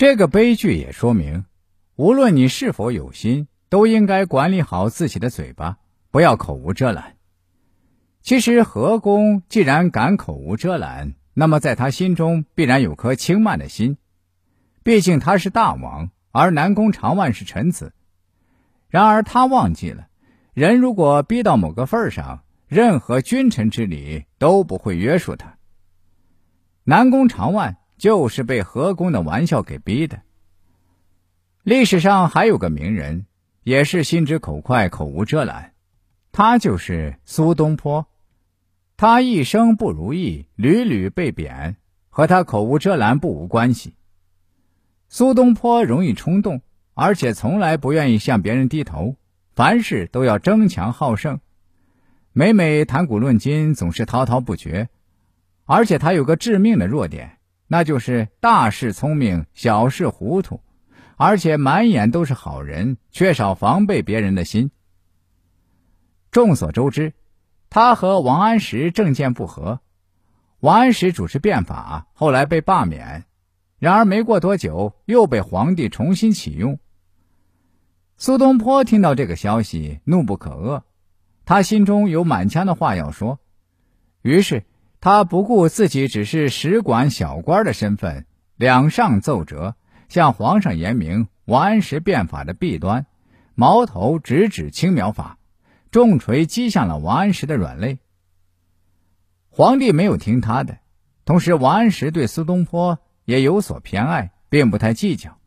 [0.00, 1.44] 这个悲剧也说明，
[1.94, 5.76] 无论你是否有心，都应该管理好自己的嘴巴，
[6.10, 7.18] 不要口无遮拦。
[8.22, 13.98] 其实何公既然敢口无遮拦，那么在他心中必然有颗轻慢的心。
[14.82, 17.92] 毕竟他是大王，而南宫长万是臣子。
[18.88, 20.08] 然而他忘记了，
[20.54, 25.58] 人如果逼到某个份儿上，任何君臣之礼都不会约束他。
[26.84, 30.22] 南宫长万就是被何公的玩笑给逼的。
[31.62, 33.26] 历史上还有个名人，
[33.62, 35.74] 也是心直口快、口无遮拦，
[36.32, 38.06] 他就是苏东坡。
[38.96, 41.76] 他一生不如意，屡屡被贬，
[42.08, 43.94] 和他口无遮拦不无关系。
[45.10, 46.62] 苏东坡容易冲动，
[46.94, 49.16] 而且从来不愿意向别人低头，
[49.54, 51.38] 凡事都要争强好胜。
[52.32, 54.88] 每每谈古论今，总是滔滔不绝，
[55.66, 57.36] 而且他有个致命的弱点，
[57.72, 60.60] 那就是大事聪明，小事糊涂，
[61.16, 64.72] 而且满眼都是好人，缺少防备别人的心。
[66.32, 67.12] 众所周知，
[67.68, 69.78] 他和王安石政见不合，
[70.58, 73.24] 王安石主持变法，后来被罢免，
[73.78, 76.80] 然而没过多久又被皇帝重新启用。
[78.16, 80.82] 苏东坡听到这个消息，怒不可遏。
[81.44, 83.38] 他心中有满腔的话要说，
[84.22, 84.64] 于是
[85.00, 89.74] 他不顾自己只是使馆小官的身份，两上奏折，
[90.10, 93.06] 向皇上言明王安石变法的弊端，
[93.54, 95.38] 矛头直指青苗法，
[95.90, 97.98] 重锤击向了王安石的软肋。
[99.48, 100.78] 皇帝没有听他的，
[101.24, 105.38] 同时王安石对苏东坡也有所偏爱，并不太计较，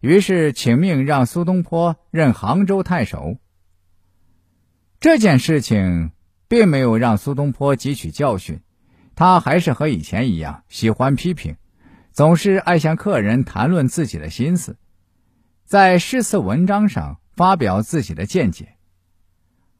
[0.00, 3.38] 于是请命让苏东坡任杭州太守。
[5.00, 6.10] 这件事情
[6.46, 8.60] 并没有让苏东坡汲取教训，
[9.18, 11.56] 他还是和以前一样喜欢批评，
[12.12, 14.76] 总是爱向客人谈论自己的心思，
[15.64, 18.76] 在诗词文章上发表自己的见解。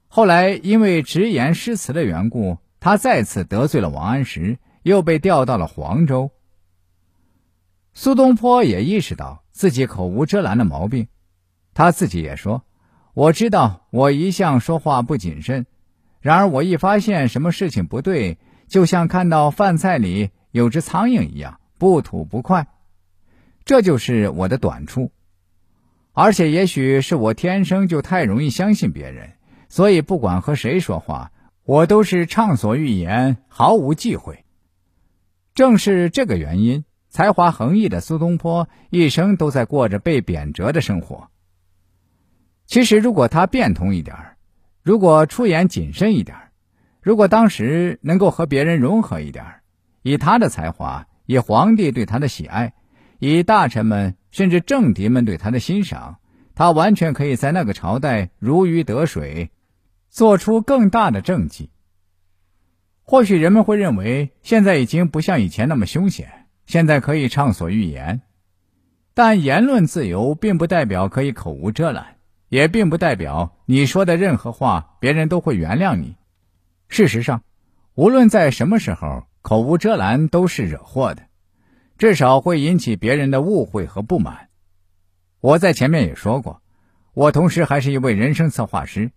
[0.08, 6.32] 后来因为直言诗词的缘故，他再次得罪了王安石，又被调到了黄州。
[7.94, 11.06] 苏东坡也意识到自己口无遮拦的毛病，
[11.74, 12.64] 他自己也说。
[13.14, 15.64] 我知道我一向说话不谨慎，
[16.20, 22.66] 然而我一发现什么事情不对，就像看到饭菜里有只苍蝇一样，不吐不快。
[23.64, 25.10] 这就是我的短处，
[26.12, 29.32] 而且也许是我天生就太容易相信别人，
[29.68, 31.32] 所以不管和谁说话，
[31.64, 34.44] 我都是畅所欲言，毫无忌讳。
[35.54, 41.28] 正是这个原因，才华横溢的苏东坡一生都在过着被贬谪的生活。
[42.64, 44.16] 其实，如果他变通一点，
[44.82, 46.36] 如果出言谨慎一点，
[47.08, 49.62] 如果当时能够和别人融合一点，
[50.02, 52.74] 以他的才华，以皇帝对他的喜爱，
[53.18, 56.18] 以大臣们甚至政敌们对他的欣赏，
[56.54, 59.50] 他完全可以在那个朝代如鱼得水，
[60.10, 61.70] 做出更大的政绩。
[63.04, 68.20] 或许人们会认为，现在已经不像以前那么凶险，现在可以畅所欲言，
[69.14, 72.18] 但言论自由并不代表可以口无遮拦。
[72.50, 76.17] 也并不代表你说的任何话，别人都会原谅你。
[76.88, 77.42] 事实上，
[77.94, 81.22] 无论在什么时候，口无遮拦都是惹祸的，
[81.96, 84.48] 至少会引起别人的误会和不满。
[85.40, 86.62] 我在前面也说过，
[87.14, 89.12] 我同时还是一位人生策划师，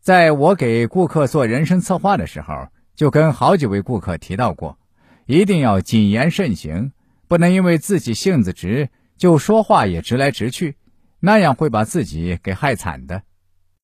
[0.00, 4.78] 在我给顾客做人生策划的时候，就跟好几位顾客提到过，
[5.26, 6.92] 一定要谨言慎行，
[7.26, 10.76] 不能因为自己性子直，就说话也直来直去。
[11.18, 13.22] 那样会把自己给害惨的。